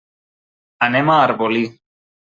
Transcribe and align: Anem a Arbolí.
Anem 0.87 1.13
a 1.13 1.21
Arbolí. 1.29 1.65